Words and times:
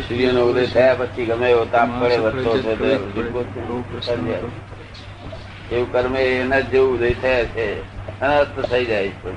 સૂર્યનો 0.00 0.40
ઉદય 0.40 0.66
થયા 0.66 0.94
પછી 0.94 1.24
ગમે 1.24 1.50
એવો 1.50 1.64
તાપ 1.64 2.02
પડે 2.02 2.16
વધતો. 2.16 2.58
એવું 5.72 5.92
કર્મ. 5.92 6.16
એના 6.16 6.60
જેવું 6.60 6.94
ઉદય 6.94 7.10
થયા 7.10 7.44
છે. 7.44 7.82
અનર્થ 8.20 8.70
થઈ 8.70 8.84
જાય 8.84 9.08
છે. 9.08 9.32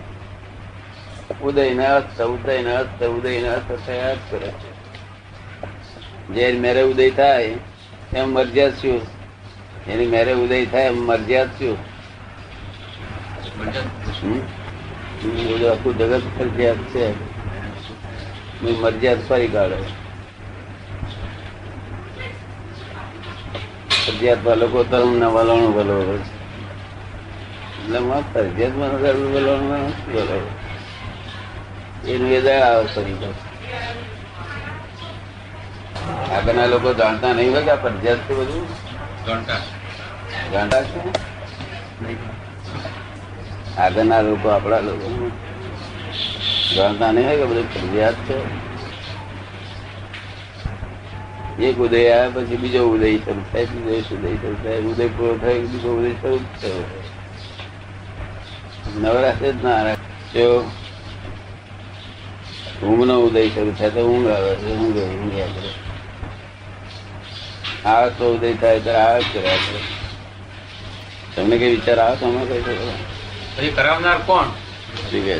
ઉદય 1.41 1.73
ને 1.73 1.85
અસ્ત 1.85 2.21
ઉદય 2.21 2.61
ને 2.61 2.75
અસ્ત 2.75 3.03
ઉદય 3.03 3.41
ને 3.41 3.47
અસ્ત 3.47 3.79
થયા 3.87 4.13
જ 4.13 4.17
કરે 4.29 4.47
છે. 4.47 4.71
જે 6.27 6.59
મેરે 6.59 6.81
ઉદય 6.81 7.09
થાય 7.09 7.53
એમ 8.13 8.33
મરજિયાત 8.33 8.71
શું 8.71 9.01
એની 9.87 10.07
મેરે 10.07 10.33
ઉદય 10.33 10.65
થાય 10.65 10.85
એમ 10.85 11.05
મરજિયાત 11.05 11.47
શું 11.47 11.77
બધું 15.53 15.71
આખું 15.71 15.97
જગત 15.97 16.21
ફરજિયાત 16.39 16.75
છે. 16.75 17.31
મરજિયાત 18.81 19.17
ફરી 19.29 19.47
કાઢે 19.47 20.10
ફરજિયાતમાં 24.01 24.59
લોકો 24.59 24.79
તરુણ 24.85 25.23
વલણું 25.29 25.73
વલો 25.75 25.95
છે. 26.07 26.15
એટલે 27.77 27.99
માં 28.01 28.23
ફરજિયાતમાં 28.27 28.93
વલણું 28.95 29.31
વલણમાં 29.35 29.83
નથી 29.87 30.15
વલણ. 30.19 30.47
એનું 32.05 32.31
એ 32.31 32.41
દયા 32.41 32.69
આવે 32.69 32.87
ફરી 32.89 33.17
આગળના 36.31 36.67
લોકો 36.67 36.93
જાણતા 36.95 37.33
નહીં 37.33 37.51
હોય 37.51 37.63
કે 37.67 37.75
ફરજિયાત 37.83 38.21
છે 38.25 38.33
બધું? 38.35 38.65
જાણતા. 39.25 39.59
છે? 40.85 40.99
આગળના 43.77 44.21
લોકો 44.23 44.47
આપણા 44.51 44.81
લોકો 44.81 45.07
જાણતા 46.71 47.11
નહીં 47.11 47.27
હોય 47.27 47.39
કે 47.39 47.47
બધું 47.47 47.67
ફરજિયાત 47.71 48.17
છે? 48.25 48.37
એક 51.61 51.77
ઉદય 51.77 51.99
આવ્યા 52.01 52.33
પછી 52.35 52.57
બીજો 52.57 52.81
ઉદય 52.89 53.09
શરૂ 53.17 53.43
થાય 53.51 53.65
બીજો 53.67 54.15
ઉદય 54.15 54.35
શરૂ 54.39 54.55
થાય 54.63 54.79
ઉદય 54.83 55.07
પૂરો 55.07 55.33
થાય 55.37 55.59
બીજો 55.63 55.89
ઉદય 55.97 56.11
શરૂ 56.21 56.39
જ 56.39 56.45
થયો 56.61 56.83
નવરાશે 59.01 59.49
જ 59.51 59.63
ના 59.63 59.81
રાખે. 59.83 60.07
જો 60.33 60.47
ઊંઘનો 62.83 63.15
ઉદય 63.21 63.43
શરૂ 63.49 63.73
થાય 63.77 63.91
તો 63.91 64.01
ઊંઘ 64.05 64.29
આવે 64.29 64.51
છે 64.55 64.69
ઊંઘ 64.73 64.99
ઊંઘ્યા 65.13 65.53
કરે 65.55 65.69
આળસ 67.85 68.13
તો 68.17 68.25
ઉદય 68.33 68.51
થાય 68.55 68.79
તો 68.79 68.91
આળસ 68.97 69.27
કર્યા 69.33 69.61
કરે 69.65 69.79
તમને 71.35 71.55
કઈ 71.57 71.71
વિચાર 71.75 71.99
આવે 71.99 72.15
તો 72.17 72.25
અમે 72.27 72.43
કઈ 72.45 72.61
શકો 72.61 72.93
પછી 73.55 73.71
કરાવનાર 73.71 74.19
કોણ 74.25 74.47
શું 75.01 75.09
કહે 75.25 75.35
છે? 75.35 75.37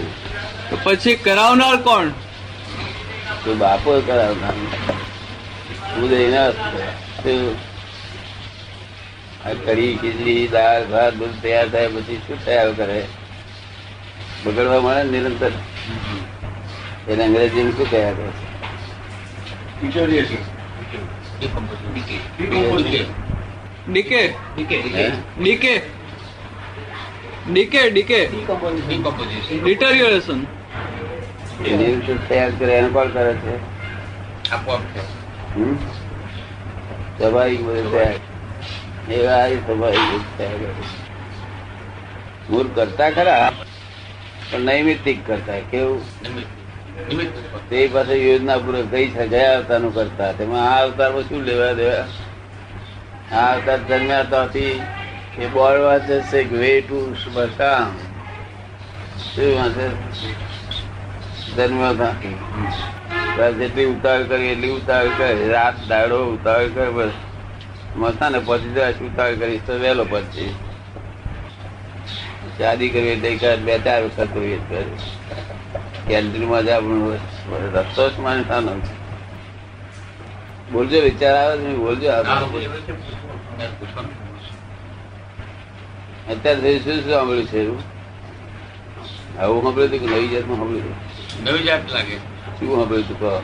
તો 0.69 0.75
પછી 0.85 1.15
કરાવનાર 1.25 1.77
કોણ 1.81 2.07
તો 3.43 3.55
બાપો 3.55 4.01
કરાવતા 4.07 4.53
ઉદય 5.97 6.17
કઢી 9.65 9.97
ખીચડી 10.01 10.47
દાળ 10.47 10.83
ભાત 10.85 11.13
બધું 11.15 11.41
તૈયાર 11.41 11.69
થાય 11.69 11.87
પછી 11.87 12.17
શું 12.27 12.45
તૈયાર 12.45 12.71
કરે? 12.73 12.97
બગડવા 14.45 14.81
મળે 14.81 15.03
નિરંતર. 15.03 15.51
એને 17.09 17.23
અંગ્રેજી 17.23 17.71
શું 17.71 17.89
તૈયાર 17.91 18.13
કરે? 18.13 18.29
Decay? 23.89 24.21
Decay. 25.37 25.81
Decay 27.51 27.89
decay. 27.89 28.19
Deterioration 29.63 30.39
તૈયાર 32.29 32.51
કરે 32.59 32.73
એને 32.77 32.89
કોણ 32.89 33.09
કરે 33.09 33.33
છે? 33.33 33.55
હમ? 34.83 35.20
સ્વાભાવિક 37.17 37.61
બધું 37.61 37.91
એવા 39.13 39.45
સ્વાભાવિક 39.47 39.99
મૂળ 42.49 42.67
કરતા 42.67 43.09
ખરા, 43.09 43.51
પણ 44.51 44.59
નૈમિતિક 44.59 45.27
કરતા. 45.27 45.53
કેવું? 45.71 46.01
તે 47.69 47.87
પાસે 47.87 48.13
યોજના 48.13 48.57
પૂર્વક 48.57 48.85
છે, 48.85 49.27
ગયા 49.27 49.57
અવતારનું 49.57 49.95
કરતા. 49.95 50.31
તેમાં 50.31 50.73
આ 50.73 50.83
અવતારમાં 50.83 51.21
શું 51.21 51.43
લેવા 51.43 51.73
દેવા? 51.73 52.05
આ 53.37 53.53
અવતાર 53.53 53.77
ત્યાંથી 54.23 54.81
એ 55.39 55.47
બોર્ડ 55.47 55.81
વાંચે 55.81 56.21
છે 56.21 56.57
વે 56.57 56.81
ટુ 56.81 57.15
બસા 57.33 57.85
શું 59.35 59.55
વાંચે? 59.55 59.87
હતા 61.89 62.11
બસ 63.37 63.53
જેટલી 63.53 63.85
ઉતાવળ 63.85 64.23
કરી, 64.23 64.47
એટલી 64.47 64.71
ઉતાવળ 64.71 65.11
કરે. 65.17 65.47
રાત 65.49 65.75
દાડો 65.89 66.17
ઉતાવળ 66.33 66.69
કરે, 66.75 66.89
બસ. 66.89 67.13
મસ્તા 67.95 68.29
ને 68.29 68.39
પછી 68.45 68.73
જાય 68.73 68.93
ઉતાવળ 69.07 69.35
કરીશ, 69.35 69.63
તો 69.67 69.73
વહેલો 69.79 70.05
પછી 70.09 70.53
શાદી 72.57 72.89
કરવી 72.89 73.09
એટલે 73.09 73.29
કર 73.35 73.57
બે, 73.65 73.73
ચાર 73.79 74.01
વખત 74.03 74.29
કરવી 74.33 74.59
કરે 74.69 74.83
કેન્દ્રમાં 76.07 76.61
જ 76.65 76.69
આપણું 76.69 77.17
રસ્તો 77.75 78.03
જ 78.09 78.13
માણસાનો 78.19 78.73
છે. 78.79 78.93
બોલજો, 80.71 80.97
વિચાર 81.01 81.35
આવે 81.35 81.55
તો 81.57 81.71
બોલજો 81.77 82.09
અત્યારે 86.31 86.71
શું 86.79 86.97
સાંભળ્યું 87.05 87.47
છે, 87.47 87.59
એવું? 87.59 87.81
આવું 89.39 89.59
સાંભળ્યું 89.63 89.89
હતું 89.89 89.99
કે 89.99 90.07
નવી 90.11 90.29
જાતનું 90.33 90.57
સાંભળ્યું 90.57 90.97
નવી 91.45 91.63
જાત 91.63 91.83
લાગે. 91.93 92.17
શું 92.61 92.75
સાંભળ્યું 92.75 93.05
હતું 93.05 93.19
કહો 93.19 93.35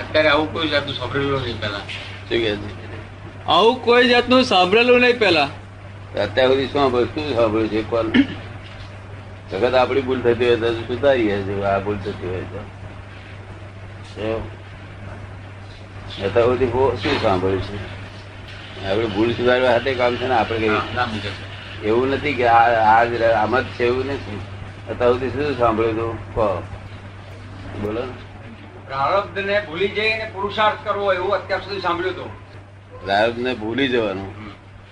અત્યારે 0.00 0.28
આવું 0.28 0.52
કોઈ 0.52 0.68
જાતનું 0.68 0.94
સાંભળેલું 0.94 1.42
નહીં 1.42 1.60
પેલા 1.60 1.78
શું 1.78 2.28
કે 2.28 2.56
આવું 3.46 3.84
કોઈ 3.84 4.08
જાતનું 4.08 4.44
સાંભળેલું 4.44 5.00
નહીં 5.00 5.18
પેલા 5.18 5.48
અત્યાર 6.22 6.48
સુધી 6.48 6.64
શું 6.64 6.72
સાંભળ્યું? 6.72 7.08
શું 7.08 7.34
સાંભળ્યું 7.34 7.68
છે 7.68 7.82
કોલ 7.82 8.12
સખત 9.50 9.74
આપણી 9.74 10.00
ભૂલ 10.00 10.20
થતી 10.20 10.46
હોય 10.46 10.56
તો 10.56 10.72
સુધારીએ 10.72 11.42
છે 11.42 11.62
આ 11.62 11.78
ભૂલ 11.78 11.96
થતી 11.96 12.28
હોય 12.28 12.40
તો. 12.40 12.60
અત્યાર 16.24 16.44
સુધી 16.44 16.66
બહુ 16.66 16.96
શું 16.96 17.22
સાંભળ્યું 17.22 17.62
છે? 17.62 18.86
આપણે 18.86 19.06
ભૂલ 19.06 19.32
સુધારવા 19.32 19.70
હાથે 19.70 19.94
કામ 19.94 20.16
છે 20.16 20.28
ને 20.28 20.34
આપણે 20.34 20.58
કઈ? 20.58 20.80
એવું 21.84 22.10
નથી 22.10 22.34
કે 22.34 22.46
આ 22.46 22.98
આ 23.00 23.04
જ 23.04 23.12
રહે, 23.12 23.32
આમ 23.32 23.60
જ 23.60 23.64
છે 23.64 23.84
એવું 23.84 24.06
નથી. 24.06 24.40
અત્યાર 24.88 25.12
સુધી 25.12 25.30
શું 25.30 25.58
સાંભળ્યું 25.58 25.94
હતું 25.94 26.34
કહો. 26.34 26.62
બોલો. 27.82 28.00
ને. 28.00 28.25
પ્રારબ્ધ 28.86 29.38
ને 29.38 29.60
ભૂલી 29.60 29.88
જઈને 29.88 30.30
પુરુષાર્થ 30.34 30.84
કરવો 30.84 31.12
એવું 31.12 31.34
અત્યાર 31.34 31.60
સુધી 31.60 31.80
સાંભળ્યું 31.80 32.14
હતું. 32.14 32.46
પ્રારબ્ધને 33.04 33.54
ભૂલી 33.54 33.88
જવાનું? 33.88 34.50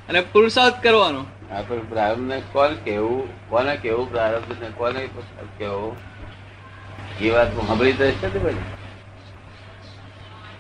અને 0.08 0.20
પુરુષાર્થ 0.20 0.82
કરવાનો? 0.82 1.26
આપણે 1.50 1.78
પ્રારબ્ધને 1.78 2.42
કોણ 2.52 2.74
કેવું 2.74 3.48
કોને 3.48 3.76
કેવું 3.76 4.10
પ્રારબ્ધ 4.10 4.62
ને 4.62 4.68
કોને 4.68 5.08
કેવું 5.58 5.96
એ 7.20 7.30
વાત 7.30 7.66
સાંભળી 7.66 7.92
તો 7.92 8.10
છે 8.10 8.34
ને 8.34 8.38
ભાઈ? 8.38 8.54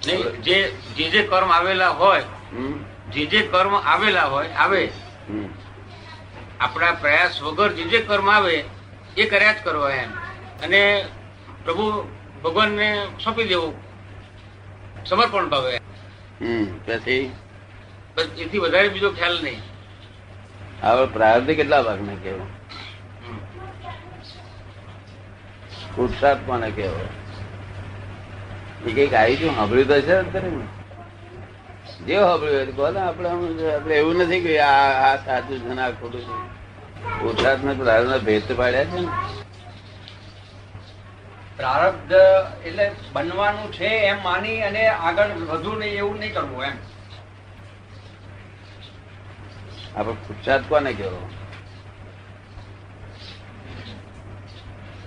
નહીં 0.06 0.42
જે 0.42 0.70
જે 0.70 1.10
જે 1.10 1.22
કર્મ 1.22 1.52
આવેલા 1.52 1.88
હોય 1.88 2.20
હમ? 2.52 2.84
જે 3.10 3.26
જે 3.26 3.46
કર્મ 3.46 3.76
આવેલા 3.76 4.24
હોય 4.24 4.48
આવે. 4.48 4.84
હમ. 5.28 5.48
આપણા 6.60 6.92
પ્રયાસ 6.92 7.42
વગર 7.42 7.72
જે 7.72 7.82
જે 7.82 7.98
કર્મ 7.98 8.30
આવે 8.30 8.64
એ 9.16 9.24
કર્યા 9.28 9.52
જ 9.52 9.56
કરવા 9.64 9.90
એમ. 9.90 10.10
અને 10.62 11.04
પ્રભુ 11.64 12.08
ભગવાનને 12.44 13.06
સોંપી 13.24 13.44
દેવું. 13.44 13.74
સમર્પણ 15.06 15.48
ભાવે. 15.48 15.76
હમ. 16.40 16.64
પછી? 16.64 17.32
એથી 18.38 18.58
વધારે 18.58 18.88
બીજો 18.88 19.10
ખ્યાલ 19.10 19.38
નહીં. 19.42 19.60
હવે 20.82 21.06
પ્રારબ્ધ 21.06 21.50
કેટલા 21.50 21.82
ભાગને 21.82 22.14
કેવું 22.14 22.22
કેવો 22.22 22.46
પુરુષાર્થ 25.96 26.40
કોને 26.46 26.70
કેવો 26.70 27.08
એ 28.86 28.92
કંઈક 28.92 29.14
આવી 29.14 29.36
ગયું 29.36 29.56
સાંભળ્યું 29.56 29.88
તો 29.88 30.00
છે 30.00 30.12
અત્યારે 30.12 30.50
જે 32.06 32.20
સાંભળ્યું 32.20 32.56
હોય 32.56 32.66
બોલો 32.66 33.00
આપડે 33.00 33.28
ને 33.28 33.30
આપણે 33.30 33.74
આપણે 33.74 33.94
એવું 33.94 34.16
નથી 34.16 34.40
કે 34.40 34.58
આ 34.58 35.12
આ 35.12 35.16
સાચું 35.16 35.58
છે 35.58 35.74
ને 35.74 35.82
આ 35.82 35.90
ખોટું 35.90 36.20
છે. 36.20 37.20
પુરુષાર્થ 37.20 37.64
ને 37.64 37.74
પ્રાર્થના 37.74 38.18
ભેદ 38.18 38.42
પાડ્યા 38.56 38.84
છે 38.84 39.00
ને. 39.00 39.08
પ્રારબ્ધ 41.64 42.12
એટલે 42.66 42.86
બનવાનું 43.12 43.72
છે 43.72 43.84
એમ 43.84 44.22
માની 44.22 44.62
અને 44.62 44.86
આગળ 44.86 45.28
વધુ 45.28 45.72
નહીં 45.78 45.92
એવું 45.92 46.18
નહીં 46.18 46.34
કરવું 46.34 46.64
એમ. 46.64 46.76
આપણે 49.96 50.14
પુરુષાર્થ 50.14 50.68
કોને 50.68 50.92
કેવો 50.92 51.30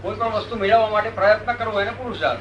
કોઈ 0.01 0.15
પણ 0.15 0.27
વસ્તુ 0.27 0.55
મેળવવા 0.55 0.89
માટે 0.89 1.09
પ્રયત્ન 1.09 1.53
કરવો 1.53 1.81
એને 1.81 1.91
પુરુષાર્થ. 1.91 2.39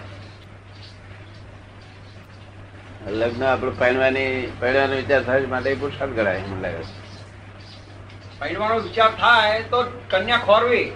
લગ્ન 3.09 3.45
આપણે 3.45 3.71
પહેરવાની 3.71 4.53
પહેરવાનો 4.61 4.97
વિચાર 4.97 5.23
થાય 5.23 5.47
માટે 5.47 5.75
પુરુષાર્થ 5.75 6.13
કરાય 6.13 6.39
મને 6.39 6.61
લાગે 6.61 6.83
છે. 6.83 6.95
પહેરવાનો 8.39 8.79
વિચાર 8.79 9.11
થાય 9.11 9.63
તો 9.63 9.83
કન્યા 10.11 10.39
ખોરવી. 10.39 10.93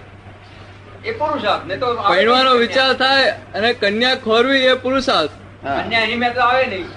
એ 1.03 1.11
પુરુષાર્થ 1.19 1.65
ને 1.65 1.75
તો 1.77 1.87
પહેરવાનો 2.09 2.51
વિચાર 2.63 2.89
થાય 2.97 3.29
અને 3.55 3.69
કન્યા 3.81 4.21
ખોરવી 4.25 4.63
એ 4.71 4.73
પુરુષાર્થ 4.83 5.33
કન્યા 5.61 6.03
એની 6.05 6.19
મેં 6.23 6.33
તો 6.35 6.41
આવે 6.41 6.63
નહીં. 6.67 6.87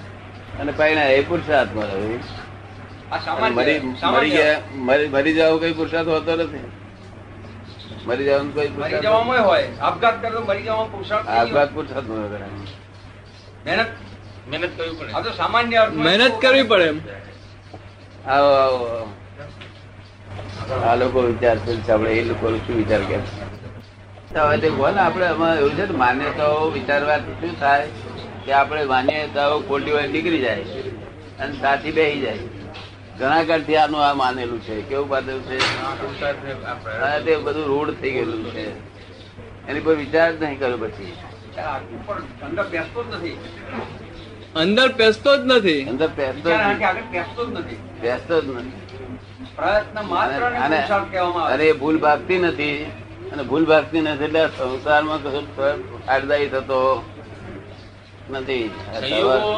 અને 0.61 0.71
પરિણામ 0.79 1.09
એ 1.19 1.21
પુરુષાર્થ 1.29 1.71
મળે 1.75 1.95
આ 3.11 3.19
અને 3.47 3.73
સામાન્ય 4.01 4.47
મરી 4.87 5.07
મરી 5.15 5.33
જવું 5.37 5.59
કઈ 5.63 5.73
પુરુષાર્થ 5.79 6.09
હોતો 6.15 6.31
નથી. 6.35 6.65
મરી 8.07 8.25
જવાનું 8.27 8.51
કોઈ 8.55 8.69
મરી 8.77 9.01
જવામાં 9.05 9.43
હોય. 9.49 9.67
આપઘાત 9.81 10.15
કરે 10.21 10.39
મરી 10.49 10.63
જવામાં 10.67 10.89
પુરુષાર્થ 10.93 11.27
આપઘાત. 11.37 11.69
પુરુષાર્થ 11.75 12.09
મહેનત 13.65 13.89
મહેનત 14.49 14.71
કરવી 14.77 14.95
પડે. 14.99 15.11
આ 15.15 15.21
તો 15.25 15.31
સામાન્ય 15.41 15.81
મહેનત 16.05 16.35
કરવી 16.43 16.67
પડે 16.71 16.87
એમ. 16.93 16.97
આવો 18.33 18.51
આવો. 18.63 18.87
આ 20.87 20.95
લોકો 21.01 21.19
વિચાર 21.29 21.57
છે 21.65 21.71
આપણે 21.91 22.11
એ 22.19 22.23
લોકો 22.29 22.45
શું 22.65 22.75
વિચાર 22.81 23.01
કે 23.09 23.17
આપણે 24.35 25.25
આમાં 25.25 25.57
એવું 25.57 25.71
છે 25.71 25.85
ને 25.85 25.97
માન્યતાઓ 25.97 26.69
વિચારવા 26.69 27.17
શું 27.17 27.59
થાય 27.59 27.87
કે 28.45 28.51
આપણે 28.51 28.85
માન્યતાઓ 28.85 29.59
ખોટી 29.59 29.91
હોય 29.91 30.07
નીકળી 30.07 30.39
જાય 30.39 30.63
અને 31.39 31.53
સાથી 31.61 31.91
બેસી 31.91 32.19
જાય. 32.21 32.37
ઘણા 33.19 33.43
કાળથી 33.43 33.75
આનું 33.75 34.01
આ 34.07 34.13
માનેલું 34.13 34.59
છે 34.61 34.81
કેવું 34.81 35.07
બાંધેલું 35.07 35.43
છે? 35.43 35.59
તે 37.25 37.35
બધું 37.35 37.65
રૂઢ 37.65 37.91
થઈ 38.01 38.11
ગયેલું 38.11 38.43
છે. 38.51 38.65
એની 39.67 39.79
પર 39.79 39.95
વિચાર 39.95 40.31
જ 40.31 40.43
નહીં 40.43 40.59
કર્યો 40.59 40.77
પછી. 40.77 41.13
અંદર 42.43 42.63
પેસતો 42.63 43.03
જ 43.03 43.07
નથી. 43.13 43.35
અંદર 44.55 44.89
પેસતો 44.89 45.37
જ 45.37 45.41
નથી. 45.45 45.81
અંદર 45.83 46.07
બેસતો 46.07 46.49
જ 46.49 46.53
નથી. 46.53 46.83
આગળ 46.83 47.45
જ 47.45 47.57
નથી 47.57 47.79
બેસતો 48.01 48.41
જ 48.41 48.45
નથી. 48.57 48.73
પ્રયત્ન 49.55 50.05
માત્ર 50.05 50.45
અને 50.67 50.79
અને 51.53 51.71
ભૂલ 51.73 51.97
ભાગતી 51.97 52.39
નથી. 52.39 52.91
અને 53.31 53.43
ભૂલ 53.49 53.65
ભાગતી 53.71 54.01
નથી 54.03 54.27
એટલે 54.27 54.41
સંસારમાં 54.57 55.19
કશું 55.23 55.45
ફાયદાય 55.55 56.47
થતો 56.53 56.79
નથી. 58.31 58.65
આ 58.89 59.01
સંયોગો 59.01 59.53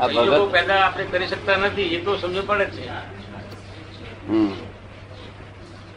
આ 0.00 0.08
સંયોગો 0.08 0.42
ભગત 0.42 0.52
પેદા 0.54 0.80
આપણે 0.84 1.04
કરી 1.12 1.30
શકતા 1.32 1.58
નથી 1.62 1.88
એ 1.96 1.98
તો 2.04 2.12
સમજ 2.20 2.38
પડે 2.48 2.66
છે. 2.74 2.84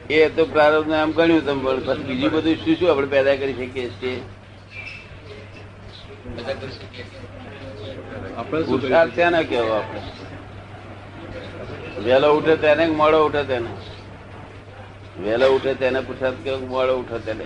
એ 0.09 0.29
તો 0.35 0.43
પ્રારબ્ધ 0.53 0.93
આમ 0.95 1.11
ગણ્યું 1.13 1.45
તમે 1.45 1.61
પણ 1.65 1.81
પછી 1.87 2.07
બીજું 2.09 2.31
બધું 2.35 2.57
શું 2.63 2.75
શું 2.77 2.89
આપણે 2.91 3.09
પેદા 3.13 3.37
કરી 3.37 3.55
શકીએ 3.59 3.89
છીએ? 3.99 4.19
પુરુષાર્થ? 8.67 9.13
છે 9.15 9.25
ને 9.29 9.41
કેવો 9.47 9.73
આપણે 9.73 10.01
વહેલો 12.05 12.29
ઉઠે 12.37 12.55
તેને 12.57 12.83
મોડો 13.01 13.19
ઉઠે 13.27 13.43
તેને? 13.45 13.69
વહેલો 15.23 15.47
ઉઠે 15.55 15.73
તેને 15.73 15.99
પુરસાદ 15.99 16.33
કે 16.43 16.55
મોડો 16.55 16.93
ઉઠે 16.99 17.19
તેને 17.19 17.45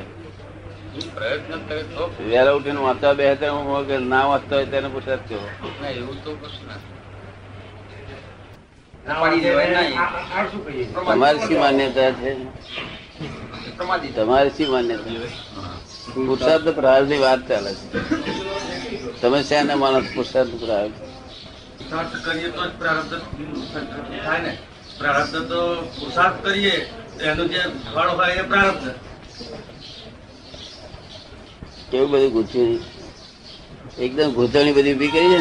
પ્રયત્ન 1.15 1.59
કરે 1.67 1.83
તો 1.83 2.03
વહેલા 2.29 2.51
ઉઠીને 2.51 2.79
વાંચવા 2.79 3.13
બે 3.13 3.35
કે 3.35 3.97
ના 3.97 4.25
વાંચતો 4.25 4.55
હોય 4.55 4.65
તેને 4.65 4.87
પુરસાદ 4.87 5.19
કેવો 5.19 5.47
એવું 5.89 6.23
તો. 6.23 6.31
તમારી 11.05 11.39
શી 11.39 11.57
માન્યતા 11.57 12.11
છે? 12.11 12.31
તમારી. 14.15 14.49
શી 14.49 14.65
માન્યતા? 14.65 15.27
પુરુષાર્થ 16.13 16.67
પ્રહારની 16.69 17.17
વાત 17.17 17.47
ચાલે 17.47 17.73
છે. 17.73 17.87
તમે 19.21 19.43
શેને 19.43 19.73
માણસ 19.73 20.05
પુરુષાર્થ 20.15 20.49
પુરુષાર્થ 20.49 22.15
કરીએ 22.25 22.49
તો 22.49 22.61
પ્રારબ્ધ 22.79 23.13
થાય 24.25 24.41
ને. 24.41 24.57
પ્રારબ્ધ 24.99 25.35
તો 25.49 25.59
પુરુષાર્થ 25.99 26.43
કરીએ. 26.43 26.77
તો 26.79 26.98
એનું 27.19 27.49
જે 27.49 27.61
ફળ 27.85 28.09
હોય 28.11 28.35
એ 28.35 28.43
પ્રારબ્ધ 28.43 28.87
કેવું 31.89 32.09
બધું 32.11 32.31
ગૂંચ્યું 32.33 32.73
એકદમ 33.99 34.29
ગૂંચવણી 34.31 34.73
બધી 34.73 34.93
ઊભી 34.93 35.11
કરી 35.11 35.29
છે 35.33 35.39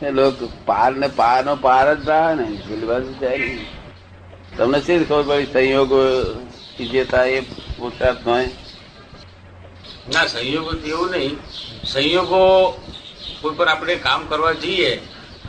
ને? 0.00 0.08
લોક 0.12 0.36
પાર 0.66 0.90
ને 0.94 1.08
પાર 1.18 1.38
નો 1.44 1.54
પાર 1.58 1.86
જ 1.96 2.08
રહે 2.10 2.34
ને 2.38 2.46
પેલી 2.64 2.88
બાજુ 2.90 3.12
જાય. 3.20 3.48
તમને 4.56 4.78
શી 4.80 5.04
ખબર 5.04 5.24
પડી? 5.28 5.50
સંયોગ 5.52 5.92
થાય 7.10 7.36
એ 7.36 7.46
પુરુષાર્થ 7.74 8.22
હોય? 8.24 8.48
ના 10.08 10.26
સંયોગો 10.26 10.72
એવું 10.84 11.10
નહીં. 11.12 11.34
સંયોગો 11.84 12.42
કોઈ 13.40 13.56
પર 13.56 13.68
આપણે 13.68 13.94
કામ 13.98 14.20
કરવા 14.28 14.54
જઈએ 14.54 14.90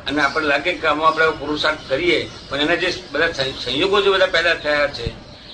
અને 0.10 0.22
આપણે 0.22 0.48
લાગે 0.48 0.72
કે 0.74 0.88
આમાં 0.88 1.08
આપણે 1.08 1.32
પુરુષાર્થ 1.40 1.84
કરીએ 1.90 2.20
પણ 2.50 2.62
એના 2.62 2.76
જે 2.76 2.90
બધા 3.12 3.32
સંયોગો 3.62 3.98
જે 4.02 4.10
બધા 4.10 4.28
પેદા 4.28 4.56
થયા 4.56 4.90
છે 4.90 5.06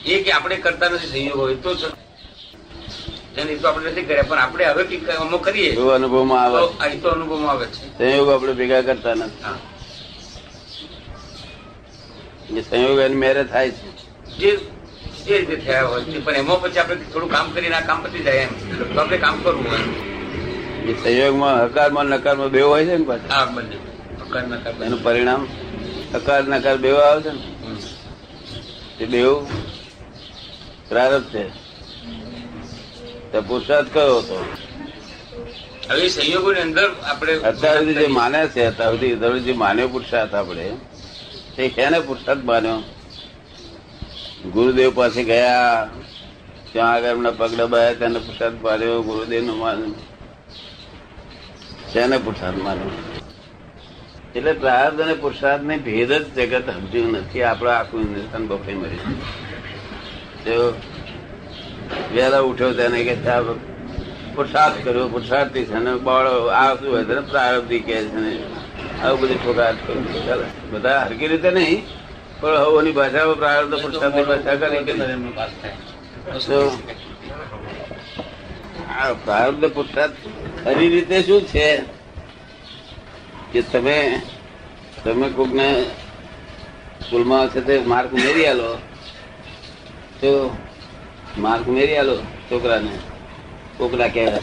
એ 0.08 0.24
કે 0.24 0.32
આપણે 0.32 0.56
કરતા 0.58 0.90
નથી 0.90 1.12
સંયોગો 1.14 1.46
એ 1.50 1.56
તો 1.58 1.72
છે. 1.76 1.88
એ 3.36 3.56
તો 3.56 3.68
આપણે 3.68 3.90
નથી 3.92 4.06
કર્યા 4.06 4.24
પણ 4.24 4.40
આપણે 4.40 4.64
હવે 4.66 5.16
અમુક 5.18 5.44
કરીએ 5.44 5.72
અનુભવમાં 5.96 6.44
આવે 6.46 6.60
એ 6.88 6.98
તો 6.98 7.08
અનુભવમાં 7.10 7.50
આવે 7.50 7.66
છે 7.68 7.84
સંયોગ 7.98 8.30
આપણે 8.30 8.54
ભેગા 8.54 8.84
કરતા 8.84 9.16
નથી 9.16 9.44
હા. 9.44 9.58
સંયોગ 12.62 13.00
એની 13.00 13.16
મેરે 13.16 13.44
થાય 13.46 13.72
છે 13.72 13.90
જે 14.40 14.52
જે 15.26 15.38
રીતે 15.38 15.56
થયા 15.58 15.88
હોય 15.88 16.06
છે 16.06 16.20
પણ 16.20 16.36
એમાં 16.36 16.60
પછી 16.62 16.80
આપણે 16.80 17.06
થોડું 17.12 17.30
કામ 17.30 17.48
કરીને 17.54 17.76
આ 17.76 17.82
કામ 17.82 18.00
પતી 18.04 18.24
જાય 18.24 18.42
એમ 18.42 18.52
તો 18.90 19.00
આપણે 19.00 19.18
કામ 19.18 19.36
કરવું 19.44 19.66
હોય 19.68 20.98
સંયોગમાં 20.98 21.58
હકારમાં 21.66 22.08
નકારમાં 22.10 22.52
બે 22.52 22.62
હોય 22.62 22.86
છે 22.86 22.98
ને 22.98 23.06
પાછા 23.06 23.38
આ 23.38 23.46
બંને 23.48 23.76
બંને. 23.76 23.95
એનું 24.40 25.04
પરિણામ 25.04 25.48
અકાર 26.16 26.44
નકાર 26.44 26.78
બેવ 26.78 26.96
આવે 26.96 27.22
છે 27.22 27.30
ને. 27.30 27.42
હમ. 29.06 29.12
બેવ 29.12 29.46
પ્રારબ્ધ 30.90 31.26
છે. 31.26 31.50
તો 33.32 33.42
પુરુષાર્થ 33.42 33.88
કયો 33.94 34.18
હતો? 34.18 34.46
હવે 35.90 36.08
સંયોગોની 36.08 36.62
અંદર 36.62 36.96
આપણે 37.04 37.34
અત્યાર 37.34 37.80
સુધી 37.80 37.94
જે 37.94 38.08
માને 38.08 38.48
છે 38.48 38.66
અત્યાર 38.66 38.92
સુધી 38.92 39.16
અત્યાર 39.16 39.40
જે 39.40 39.54
માન્યો 39.54 39.88
પુરુષાર્થ 39.88 40.36
આપણે 40.36 40.78
તે 41.56 41.70
કેને 41.70 42.00
પુરુષાર્થ 42.00 42.44
માન્યો? 42.44 42.84
ગુરુદેવ 44.50 44.96
પાસે 44.96 45.24
ગયા 45.24 45.90
ત્યાં 46.74 46.94
આગળ 46.94 47.08
એમના 47.08 47.32
પગ 47.32 47.56
દબાયા 47.56 47.94
તેને 47.94 48.20
પુરસાદ 48.20 48.64
માર્યો 48.64 49.02
ગુરુદેવ 49.02 49.46
નો 49.46 49.56
માન્યો. 49.56 49.96
તેને 51.94 52.18
પુરસાદ 52.18 52.58
માન્યો? 52.58 53.25
એટલે 54.36 54.54
પ્રાર્થ 54.54 55.00
અને 55.02 55.14
પુરુષાર્થ 55.14 55.64
ને 55.64 55.76
ભેદ 55.78 56.12
જ 56.14 56.26
જગત 56.36 56.66
સમજ્યું 56.70 57.12
નથી. 57.12 57.44
આપડે 57.44 57.72
આખું 57.72 58.00
હિન્દુસ્તાન 58.02 58.48
બફે 58.48 58.74
મળી 58.74 59.00
જો 60.46 60.58
ઉઠ્યો 62.50 62.72
તેને 62.74 63.00
કે 63.04 63.16
પુરુષાર્થ 64.36 64.78
કર્યો 64.84 65.08
પુરુષાર્થી 65.08 65.66
છે 65.66 65.80
ને 65.80 65.94
બાળો, 66.08 66.36
આ 66.62 66.76
શું 66.76 66.90
હોય 66.94 67.04
છે 67.04 67.16
ને? 67.16 67.22
પ્રારબ્ધી 67.32 67.80
કહે 67.80 68.00
છે 68.06 68.16
ને. 68.16 68.34
આવું 69.04 69.20
બધું 69.22 69.40
ઠોકાટ 69.44 69.76
ચાલે, 70.28 70.48
બધા 70.72 71.00
હરકી 71.00 71.28
રીતે 71.28 71.50
નહીં, 71.52 71.78
પણ 72.42 72.58
હવોની 72.58 72.92
ભાષામાં 72.92 73.38
પ્રારબ્ધ 73.38 73.76
પુરુષાર્થની 73.82 74.24
ભાષા 74.24 74.56
કરી 74.56 74.80
પ્રારબ્ધ 79.26 79.66
પુરુષાર્થ 79.76 80.18
ખરી 80.64 80.90
રીતે 80.90 81.18
શું 81.24 81.42
છે? 81.54 81.70
કે 83.52 83.62
તમે 83.72 83.98
તમે 85.06 85.30
કોકને 85.30 85.84
સ્કૂલમાં 87.06 87.50
છે 87.50 87.62
તે 87.62 87.80
માર્ક 87.80 88.14
મેરી 88.14 88.46
આલો 88.46 88.78
તો 90.22 90.58
માર્ક 91.38 91.68
મેરી 91.68 91.98
આલો 91.98 92.18
છોકરાને. 92.18 92.90
કોકડા 93.78 94.08
કહેવાય. 94.08 94.40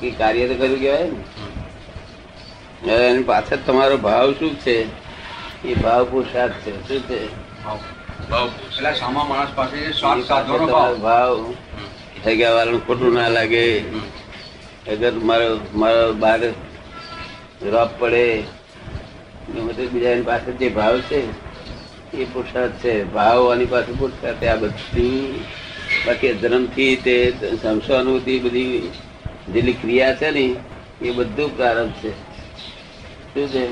કે 0.00 0.10
કાર્ય 0.10 0.48
તો 0.48 0.54
કર્યું 0.54 0.80
કહેવાય 0.80 1.10
ને. 1.10 2.92
હવે 2.92 3.08
એની 3.08 3.22
પાછળ 3.22 3.56
તમારો 3.66 3.96
ભાવ 3.96 4.32
શું 4.32 4.60
છે? 4.60 4.76
એ 5.68 5.74
ભાવ 5.74 6.04
પુરુષાર્થ 6.04 6.52
છે. 6.52 6.88
શું 6.88 7.00
છે? 7.00 7.28
ભાવ 11.02 11.54
જગ્યા 12.24 12.50
વાળાનું 12.50 12.86
ખોટું 12.86 13.14
ના 13.14 13.28
લાગે. 13.28 13.80
અગર 14.88 15.12
મારો 15.12 15.60
મારો 15.74 16.12
બાર 16.12 16.40
રફ 17.62 17.88
પડે 17.98 18.42
બીજાની 19.50 20.22
પાસે 20.22 20.52
જે 20.52 20.68
ભાવ 20.68 21.00
છે 21.00 21.20
એ 22.16 22.24
પુરુષાર્થ 22.24 22.72
છે. 22.72 23.04
ભાવ 23.04 23.52
આની 23.52 23.64
પાસે 23.64 23.92
પુરુષાર્થ 23.92 24.44
આ 24.44 24.56
બધી 24.56 25.44
બાકી 26.06 26.32
ધર્મથી 26.32 26.96
તે 26.96 27.32
સંસાનુભૂતિ 27.62 28.38
બધી 28.38 28.90
જેટલી 29.52 29.72
ક્રિયા 29.72 30.14
છે 30.14 30.30
ને 30.30 30.56
એ 31.02 31.10
બધું 31.10 31.56
પ્રારંભ 31.56 31.92
છે. 31.92 32.12
શું 33.34 33.48
છે? 33.48 33.64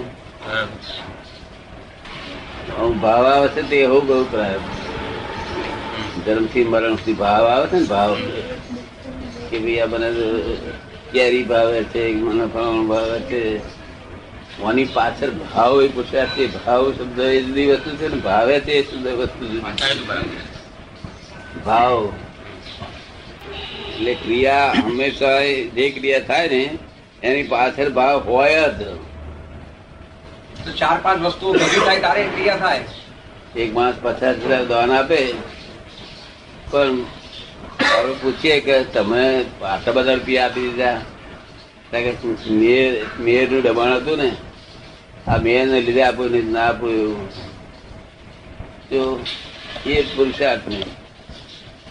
ભાવ 3.01 3.27
આવે 3.27 3.49
છે 3.49 3.63
તે 3.63 3.77
એવું 3.77 4.07
બહુ 4.07 4.25
પ્રારંભ. 4.25 4.69
ધર્મથી 6.27 6.65
મરણ 6.65 6.95
સુધી 6.95 7.13
ભાવ 7.13 7.47
આવે 7.47 7.67
છે 7.67 7.77
ને 7.77 7.87
ભાવ. 7.87 8.17
કે 9.51 9.59
ભાઈ 9.59 9.81
આ 9.81 9.87
મને 9.87 10.09
કેરી 11.13 11.43
ભાવે 11.43 11.83
છે 11.83 12.13
મને 12.13 12.47
ફળ 12.47 12.87
ભાવે 12.87 13.21
છે. 13.21 13.78
આની 14.67 14.85
પાછળ 14.95 15.31
ભાવ 15.41 15.73
એ 15.83 15.89
પૂછ્યા 15.97 16.31
છે. 16.37 16.45
ભાવ 16.55 16.83
શબ્દ 16.93 17.19
એ 17.19 17.43
જુદી 17.43 17.67
વસ્તુ 17.73 17.91
છે 17.99 18.07
ને 18.15 18.19
ભાવે 18.29 18.55
છે 18.61 18.73
એ 18.79 18.83
શબ્દ 18.83 19.07
વસ્તુ 19.21 19.45
ભાવ. 21.67 21.99
એટલે 23.91 24.15
ક્રિયા 24.23 24.71
હંમેશા 24.79 25.41
જે 25.77 25.85
ક્રિયા 25.97 26.27
થાય 26.31 26.49
ને 26.55 26.63
એની 27.23 27.47
પાછળ 27.53 27.91
ભાવ 27.99 28.17
હોય 28.31 28.65
જ. 28.79 28.81
તો 30.65 30.71
ચાર 30.81 30.97
પાંચ 31.05 31.21
વસ્તુઓ 31.27 31.51
ભેગી 31.61 31.85
થાય 31.87 32.01
તારે 32.07 32.23
ક્રિયા 32.35 32.63
થાય. 32.65 32.85
એક 33.57 33.71
માણસ 33.77 33.99
પચાસ 34.03 34.37
હજાર 34.47 34.65
દાન 34.73 34.91
આપે 34.97 35.21
પણ 36.71 36.95
હવે 37.81 38.13
પૂછીએ 38.23 38.57
કે 38.67 38.75
તમે 38.95 39.23
આટલા 39.71 39.95
બધા 39.97 40.15
રૂપિયા 40.19 40.49
આપી 40.49 40.67
દીધા. 40.67 40.99
મેયર 41.93 42.93
મેયરનું 43.25 43.63
દબાણ 43.67 43.93
હતું 43.97 44.19
ને 44.23 44.31
આ 45.29 45.39
મેયરને 45.39 45.79
લીધે 45.81 46.03
આપ્યું 46.05 46.33
નહીં 46.33 46.49
ના 46.53 46.67
આપ્યું 46.67 47.17
એવું 48.91 49.21
તો 49.83 49.91
એ 49.91 50.03
પુરુષાર્થ 50.11 50.67
ને 50.69 50.79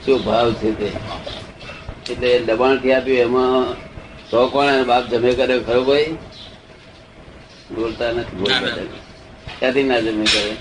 શું 0.03 0.19
ભાવ 0.21 0.47
છે 0.55 0.69
તે. 0.73 0.87
એટલે 2.07 2.29
દબાણથી 2.47 2.93
આપ્યું 2.93 3.21
એમાં 3.21 3.65
સો 4.29 4.37
કોણ 4.49 4.85
બાપ 4.85 5.03
જમે 5.09 5.31
કરે 5.35 5.55
ખરો 5.61 5.81
ભાઈ? 5.83 6.11
બોલતા 7.71 8.11
નથી 8.13 8.35
બોલતા 8.35 8.59
ના, 8.61 8.75
ના. 8.83 9.01
ક્યાંથી 9.57 9.85
ના 9.85 10.01
જમે 10.01 10.25
કરે? 10.27 10.51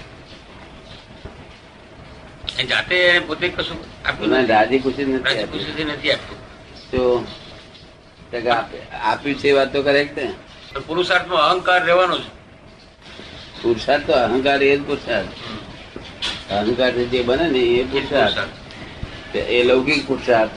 જાતે 2.65 2.97
પોતે 3.27 3.47
કશું 3.51 3.79
આપ્યું 4.05 4.31
ના, 4.31 4.41
નથી. 4.41 4.53
રાજી 4.53 4.81
ખુશી 4.81 5.07
નથી 5.07 5.25
રાજી 5.37 5.85
નથી 5.87 6.13
આપતું 6.13 6.39
તો 6.91 7.01
તો 8.33 8.39
આપ- 8.51 8.75
આપ્યું 9.03 9.39
છે 9.41 9.49
વાત 9.53 9.71
તો 9.73 9.81
કરેક્ટ 9.83 10.17
ને? 10.19 10.27
પણ 10.71 10.83
પુરુષાર્થનો 10.83 11.37
અહંકાર 11.45 11.81
રહેવાનો 11.85 12.17
છે 12.19 12.29
પુરુષાર્થ 13.67 14.05
તો 14.09 14.15
અહંકાર 14.25 14.61
એ 14.63 14.73
જ 14.77 14.79
પુરુષાર્થ 14.89 15.33
અહંકાર 16.59 16.93
જે 17.13 17.21
બને 17.29 17.47
ને 17.55 17.63
એ 17.81 17.83
પુરુષાર્થ. 17.93 18.41
એ 19.57 19.59
લૌકિક 19.69 20.01
પુરુષાર્થ 20.09 20.57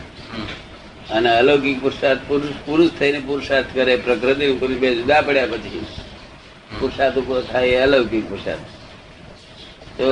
અને 1.15 1.29
અલૌકિક 1.31 1.77
પુરુષાર્થ 1.83 2.21
પુરુષ 2.27 2.57
પુરુષ 2.65 2.91
થઈને 2.99 3.19
પુરુષાર્થ 3.29 3.69
કરે, 3.73 3.93
પ્રકૃતિ 4.05 4.45
ઉપર 4.53 4.69
બે 4.81 4.89
જુદા 4.97 5.21
પડ્યા 5.27 5.51
પછી. 5.53 5.85
પુરુષાર્થ 6.79 7.17
ઉપર 7.21 7.37
થાય 7.51 7.69
એ 7.69 7.79
અલૌકિક 7.85 8.23
પુરુષાર્થ 8.29 8.67
તો 9.97 10.07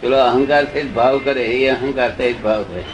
પેલો 0.00 0.18
અહંકાર 0.20 0.64
સહિત 0.72 0.88
ભાવ 0.96 1.14
કરે, 1.24 1.44
એ 1.56 1.68
અહંકાર 1.68 2.10
સહિત 2.16 2.38
ભાવ 2.46 2.62
થાય 2.70 2.88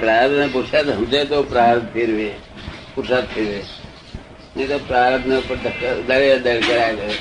પ્રાર્થ 0.00 0.34
ને 0.40 0.46
પુરુષાર્થ 0.54 0.90
સમજે 0.96 1.20
તો 1.30 1.38
પ્રાર્થ 1.52 1.86
ફેરવે. 1.94 2.30
પુરુષાર્થ 2.94 3.38
જાય. 3.38 3.62
નહીં 4.56 4.68
તો 4.68 4.78
પ્રારબ્ધ 4.78 5.26
ને 5.26 5.36
ઉપર 5.36 5.56
દરે 6.06 6.38
દર 6.38 6.60
દળ 6.60 6.60
કરાય 6.60 6.96
કરે 6.96 7.14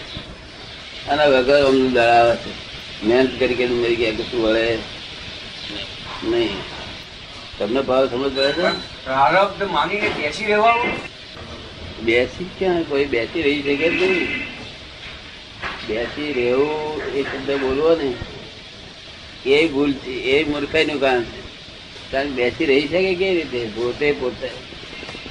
અને 1.10 1.28
વગર 1.28 1.66
અમને 1.66 1.90
દળાવે 1.90 2.36
છે. 2.36 2.64
મહેનત 3.06 3.40
કરી 3.40 3.54
કરી 3.54 3.68
મરી 3.68 3.96
ગયા 3.96 4.12
કશું 4.12 4.44
વળે? 4.44 4.78
નહીં. 6.24 6.50
તમને 7.60 7.82
ભાવ 7.82 8.08
સમજ 8.08 8.36
પડે 8.36 8.54
છે? 8.54 8.62
પ્રારબ્ધ 9.06 9.64
માનીને 9.64 10.10
બેસી 10.10 10.46
રહેવાનું. 10.46 10.92
બેસી 12.06 12.50
ક્યાં? 12.60 12.84
કોઈ 12.84 13.06
બેસી 13.06 13.42
રહી 13.42 13.62
શકે 13.64 13.90
જ 13.90 14.04
નહીં. 14.04 14.28
બેસી 15.88 16.34
રહેવું 16.34 17.02
એ 17.14 17.24
શબ્દ 17.24 17.52
બોલવો 17.52 17.96
ને 17.96 18.14
એ 19.50 19.68
ભૂલ 19.68 19.94
છે 19.94 20.12
એ 20.12 20.44
મૂર્ખાઈ 20.44 20.86
નું 20.86 21.00
કામ 21.00 21.24
છે. 21.24 21.42
કારણ 22.12 22.28
બેસી 22.28 22.66
રહી 22.66 22.88
શકે 22.88 23.16
કેવી 23.16 23.42
રીતે? 23.42 23.66
પોતે 23.76 24.12
પોતે 24.12 24.73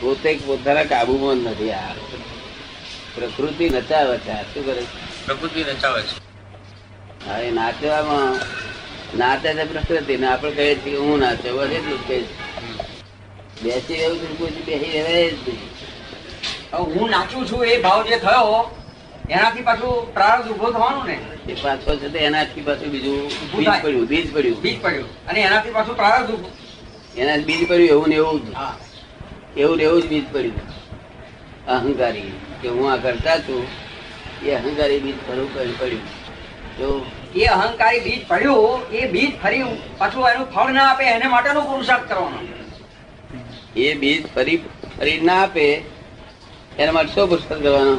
પોતે 0.01 0.31
પોતાના 0.47 0.85
કાબુમાં 0.85 1.41
નથી 1.45 1.73
આ. 1.75 1.95
પ્રકૃતિ 3.15 3.65
નચાવે 3.71 4.17
છે 4.19 4.35
શું 4.51 4.65
કરે 4.67 4.83
પ્રકૃતિ 5.27 5.61
નચાવે 5.67 6.01
છે. 6.03 6.15
હા 7.25 7.41
એ 7.41 7.51
નાચવામાં 7.51 8.35
નાચે 9.15 9.49
છે 9.55 9.65
પ્રકૃતિ 9.67 10.15
ને 10.17 10.27
આપણે 10.29 10.53
કહીએ 10.57 10.75
છીએ 10.77 10.99
હું 10.99 11.19
નાચે 11.21 11.49
બસ 11.51 11.71
એટલું 11.71 11.99
જ 11.99 12.07
કહીએ 12.07 12.27
બેસી 13.63 14.01
તો 14.21 14.27
કોઈ 14.39 14.63
બેસી 14.67 15.03
રહે 15.03 15.19
જ 15.31 15.47
નહીં. 15.47 15.61
હું 16.91 17.11
નાચું 17.11 17.47
છું 17.47 17.65
એ 17.65 17.79
ભાવ 17.79 18.01
જે 18.05 18.19
થયો 18.19 18.61
એનાથી 19.29 19.63
પાછું 19.63 20.13
પ્રારબ્ધ 20.15 20.51
ઊભો 20.51 20.69
થવાનું 20.71 21.07
ને. 21.07 21.17
એ 21.47 21.55
પાછો 21.57 21.97
છે 21.97 22.09
તે 22.09 22.19
એનાથી 22.21 22.63
પાછું 22.63 22.91
બીજું 22.91 23.19
ઊભું 23.19 23.59
બીજ 23.59 23.83
પડ્યું 23.83 24.07
બીજ 24.07 24.27
પડ્યું. 24.33 24.61
બીજ 24.61 24.79
પડ્યું. 24.81 25.11
અને 25.27 25.41
એનાથી 25.41 25.71
પાછું 25.71 25.97
પ્રારબ્ધ 25.97 26.31
ઉભું 26.31 26.53
એના 27.17 27.39
બીજ 27.41 27.63
પડ્યું 27.69 27.91
એવું 27.91 28.09
ને 28.09 28.17
એવું 28.17 28.41
જ. 28.43 28.55
હા. 28.55 28.75
એવું 29.57 29.77
ને 29.79 29.85
એવું 29.85 30.01
જ 30.01 30.09
બીજ 30.09 30.25
પડ્યું. 30.27 30.57
અહંકારી 31.69 32.33
કે 32.63 32.69
હું 32.69 32.91
આ 32.93 32.99
કરતા 32.99 33.39
છું 33.47 33.63
એ 34.45 34.55
અહંકારી 34.55 35.01
બીજ 35.01 35.19
ખરું 35.27 35.49
પડ્યું. 35.55 36.03
તો 36.79 36.89
એ 37.37 37.47
અહંકારી 37.49 38.03
બીજ 38.07 38.27
પડ્યું 38.27 38.81
એ 38.93 39.07
બીજ 39.09 39.31
ફરી 39.43 39.63
પાછું 39.99 40.29
એનું 40.31 40.47
ફળ 40.49 40.73
ના 40.73 40.89
આપે 40.89 41.05
એને 41.07 41.29
માટેનો 41.29 41.61
પુરુષાર્થ 41.71 42.09
કરવાનો. 42.09 42.39
એ 43.77 43.95
બીજ 43.97 44.21
ફરી 44.35 44.59
ફરી 44.97 45.21
ના 45.23 45.39
આપે 45.43 45.65
એના 46.79 46.93
માટે 46.93 47.13
શું 47.15 47.29
પુરુષાર્થ 47.29 47.63
કરવાનો? 47.63 47.95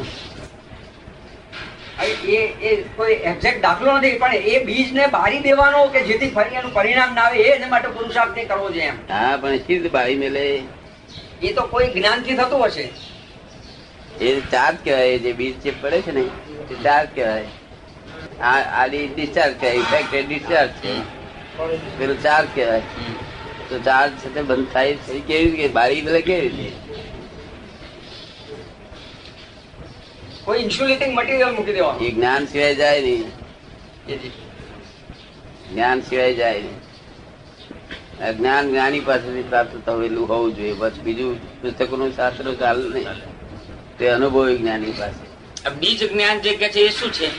એ 2.27 2.37
એ 2.61 2.71
કોઈ 2.97 3.17
એક્ઝેક્ટ 3.31 3.61
દાખલો 3.63 3.97
નથી 3.97 4.19
પણ 4.21 4.47
એ 4.51 4.61
બીજને 4.65 5.03
બારી 5.11 5.41
દેવાનો 5.41 5.81
કે 5.89 5.99
જેથી 6.07 6.31
ફરી 6.37 6.57
એનું 6.61 6.73
પરિણામ 6.73 7.11
ના 7.15 7.25
આવે 7.25 7.43
એ 7.57 7.67
માટે 7.67 7.89
પુરુષાર્થ 7.89 8.33
નહીં 8.35 8.47
કરવો 8.47 8.69
જોઈએ 8.69 8.93
હા 9.11 9.35
પણ 9.37 9.67
સીધ 9.67 9.91
બારી 9.91 10.17
મેલે? 10.17 10.45
એ 11.43 11.53
તો 11.53 11.61
કોઈ 11.61 11.87
જ્ઞાનથી 11.87 12.35
થતું 12.35 12.65
હશે. 12.65 12.89
એ 14.21 14.39
ચાર્જ 14.39 14.77
કહેવાય 14.83 15.17
જે 15.17 15.33
બીજ 15.33 15.59
જે 15.59 15.71
પડે 15.81 16.01
છે 16.01 16.11
ને 16.11 16.21
એ 16.71 16.83
ચાર્જ 16.83 17.09
કહેવાય. 17.15 17.45
આ 18.41 18.83
આડી 18.83 19.07
ડિસ્ચાર્જ 19.07 19.55
કહેવાય 19.59 19.75
ઇફેક્ટ 19.75 20.29
ડિસ્ચાર્જ 20.29 20.69
છે. 20.69 20.93
પેલું 21.99 22.23
ચાર્જ 22.23 22.47
કહેવાય. 22.55 22.81
તો 23.69 23.79
ચાર્જ 23.79 24.11
છે 24.11 24.41
બંધ 24.41 24.67
થાય 24.73 24.95
છે. 24.95 25.19
કેવી 25.19 25.51
રીતે 25.51 25.67
બારી 25.67 25.93
એટલે 25.93 26.21
કેવી 26.21 26.49
રીતે? 26.49 26.71
કોઈ 30.45 30.59
ઇન્સ્યુલેટિંગ 30.59 31.13
મટીરિયલ 31.13 31.51
મૂકી 31.51 31.73
દેવા 31.73 31.97
એ 32.01 32.11
જ્ઞાન 32.11 32.45
સિવાય 32.45 32.75
જાય 32.75 33.01
નહીં. 33.01 33.23
જ્ઞાન 35.73 36.01
સિવાય 36.01 36.33
જાય 36.33 36.59
નહીં. 36.59 36.92
જ્ઞાન 38.37 38.69
જ્ઞાની 38.69 38.99
પાસેથી 38.99 39.43
પ્રાપ્ત 39.43 39.89
થયેલું 39.89 40.29
હોવું 40.29 40.55
જોઈએ. 40.55 40.73
બસ 40.73 40.91
બીજું 41.03 41.61
પુસ્તકોનું 41.61 42.15
શાસ્ત્ર 42.15 42.53
ચાલે 42.53 42.89
નહીં. 42.89 43.07
તે 43.97 44.07
અનુભવી 44.07 44.57
જ્ઞાની 44.57 44.91
પાસે. 44.91 45.33
બીજ 45.69 46.11
જ્ઞાન 46.11 46.39
જે 46.39 46.55
કે 46.55 46.69
છે 46.69 46.79
એ 46.79 46.89
શું 46.89 47.13
છે? 47.13 47.29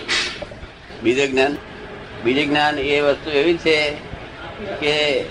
બીજ 1.02 1.30
જ્ઞાન? 1.30 1.56
બીજ 2.24 2.48
જ્ઞાન 2.48 2.78
એ 2.78 3.00
વસ્તુ 3.00 3.30
એવી 3.30 3.56
છે 3.56 3.90
કે 4.80 5.24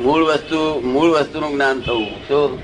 મૂળ 0.00 0.24
વસ્તુ 0.24 0.80
મૂળ 0.80 1.10
વસ્તુનું 1.10 1.52
જ્ઞાન 1.52 1.80
થવું. 1.80 2.28
શું? 2.28 2.58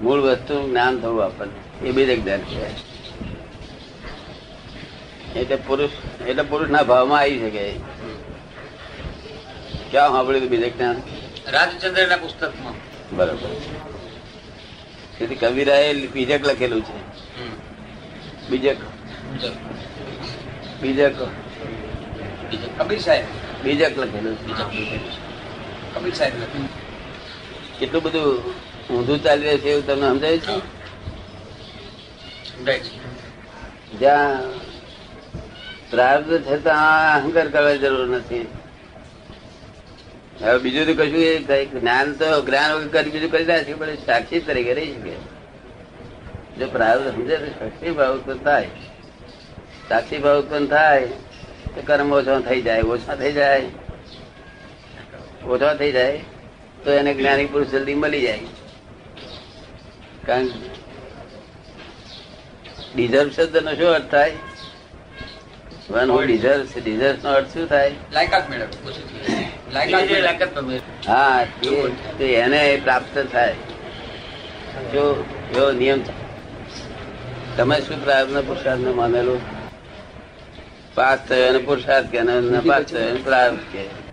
મૂળ 0.00 0.20
વસ્તુનું 0.20 0.70
જ્ઞાન 0.70 1.00
થવું 1.00 1.24
આપણને. 1.24 1.86
એ 1.88 1.92
બીજ 1.92 2.22
જ્ઞાન 2.22 2.40
કહેવાય. 2.40 2.74
એટલે 5.36 5.56
પુરુષ 5.56 5.90
એટલે 6.26 6.42
પુરુષના 6.42 6.82
ભાવમાં 6.82 7.20
આવી 7.20 7.38
શકે. 7.38 7.72
ક્યાં 9.90 10.10
સાંભળ્યું 10.10 10.48
બીજું 10.48 10.76
જ્ઞાન 10.76 11.02
રાજચંદ્રના 11.46 12.16
પુસ્તકમાં. 12.16 12.74
બરોબર. 13.16 13.48
તેથી 15.18 15.34
કવિરાએ 15.34 16.06
બીજક 16.06 16.46
લખેલું 16.46 16.82
છે. 16.82 16.98
બીજક. 18.50 18.76
બીજક. 20.82 21.22
બીજું 21.22 22.78
કબીર 22.78 23.00
સાહેબ. 23.00 23.24
બીજક 23.64 23.98
લખેલું. 23.98 24.36
કબીર 25.94 26.14
સાહેબ 26.14 26.42
લખેલું 26.42 26.68
કેટલું 27.78 28.02
બધું 28.02 28.44
ઊંધું 28.96 29.22
ચાલી 29.22 29.42
રહ્યું 29.42 29.60
છે 29.60 29.70
એવું 29.70 29.86
તમને 29.86 30.08
સમજાય 30.08 30.38
છે? 30.38 30.58
સમજાય 32.56 32.78
છે. 32.78 33.06
જ્યાં 33.98 34.42
પ્રાર્થ 35.90 36.26
છે 36.26 36.56
ત્યાં 36.56 37.14
અહંકાર 37.14 37.48
કરવાની 37.48 37.78
જરૂર 37.78 38.08
નથી. 38.08 38.48
હવે 40.40 40.58
બીજું 40.58 40.86
તો 40.86 40.92
કશું 40.92 41.20
એ 41.20 41.64
જ્ઞાન 41.64 42.12
તો, 42.12 42.42
જ્ઞાન 42.42 42.72
વગર 42.72 42.88
કરી 42.88 43.10
બીજું 43.10 43.30
કરી 43.30 43.44
રહ્યા 43.44 43.62
છે 43.62 43.74
પણ 43.74 43.94
સાક્ષી 43.94 44.40
તરીકે 44.40 44.74
રહી 44.74 44.92
શકે. 44.92 45.14
જો 46.58 46.66
પ્રાર્થ 46.66 47.02
સમજે 47.02 47.36
તો 47.36 47.46
સાક્ષી 47.46 47.90
ભાવ 47.90 48.16
ઉત્પન્ન 48.16 48.38
થાય. 48.38 48.68
સાક્ષી 49.88 50.18
ભાવ 50.18 50.42
ઉત્પન્ન 50.42 50.66
થાય 50.66 51.06
તો 51.74 51.82
કર્મ 51.86 52.12
ઓછો 52.12 52.40
થઈ 52.40 52.62
જાય, 52.62 52.80
ઓછા 52.80 53.14
થઈ 53.14 53.32
જાય. 53.32 53.62
ઓછા 55.46 55.74
થઈ 55.74 55.92
જાય 55.92 56.20
તો 56.84 56.90
એને 56.90 57.14
જ્ઞાની 57.14 57.46
પુરુષ 57.46 57.66
જલ્દી 57.66 57.94
મળી 57.94 58.20
જાય. 58.20 58.40
કારણ 60.26 60.46
ડિઝર્વ 62.94 63.30
શબ્દ 63.30 63.56
નો 63.56 63.74
શું 63.74 63.88
અર્થ 63.88 64.10
થાય? 64.10 64.32
વન 65.90 66.10
હુ 66.10 66.22
ડિઝર્વ 66.22 66.62
ડિઝર્વ 66.84 67.28
નો 67.28 67.34
અર્થ 67.34 67.46
શું 67.46 67.66
થાય? 67.66 67.92
લાયકાત. 68.12 68.50
લાયકાત 69.72 70.08
તે- 72.18 72.34
એને 72.34 72.80
પ્રાપ્ત 72.84 73.26
થાય. 73.32 73.52
જો 74.92 75.24
એવો 75.56 75.72
નિયમ 75.72 76.00
તમે 77.56 77.80
શું 77.80 78.04
પ્રાર્થના 78.04 78.40
પુરુષાર્થ 78.40 78.80
માનેલું? 78.80 79.40
પાસ 80.94 81.18
થયો 81.28 81.48
અને 81.48 81.58
પુરુષાર્થ 81.58 82.06
કે 82.06 82.22
પાસ 82.68 82.82
થયો 82.82 83.16
પ્રાર્થ 83.24 83.58
કે. 83.72 84.05